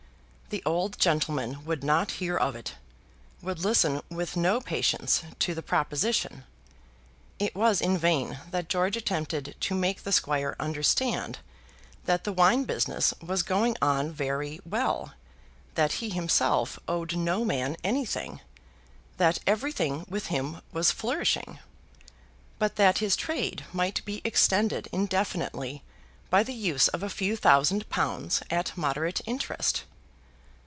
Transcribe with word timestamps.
The 0.53 0.63
old 0.65 0.99
gentleman 0.99 1.63
would 1.63 1.81
not 1.81 2.11
hear 2.19 2.35
of 2.37 2.57
it, 2.57 2.73
would 3.41 3.59
listen 3.59 4.01
with 4.09 4.35
no 4.35 4.59
patience 4.59 5.23
to 5.39 5.55
the 5.55 5.61
proposition. 5.61 6.43
It 7.39 7.55
was 7.55 7.79
in 7.79 7.97
vain 7.97 8.37
that 8.49 8.67
George 8.67 8.97
attempted 8.97 9.55
to 9.57 9.73
make 9.73 10.03
the 10.03 10.11
squire 10.11 10.57
understand 10.59 11.39
that 12.03 12.25
the 12.25 12.33
wine 12.33 12.65
business 12.65 13.13
was 13.21 13.43
going 13.43 13.77
on 13.81 14.11
very 14.11 14.59
well, 14.65 15.13
that 15.75 15.93
he 16.03 16.09
himself 16.09 16.77
owed 16.85 17.15
no 17.15 17.45
man 17.45 17.77
anything, 17.81 18.41
that 19.15 19.39
everything 19.47 20.05
with 20.09 20.25
him 20.27 20.59
was 20.73 20.91
flourishing; 20.91 21.59
but 22.59 22.75
that 22.75 22.97
his 22.97 23.15
trade 23.15 23.63
might 23.71 24.03
be 24.03 24.19
extended 24.25 24.89
indefinitely 24.91 25.81
by 26.29 26.43
the 26.43 26.53
use 26.53 26.89
of 26.89 27.03
a 27.03 27.09
few 27.09 27.37
thousand 27.37 27.87
pounds 27.89 28.43
at 28.49 28.75
moderate 28.75 29.21
interest. 29.25 29.83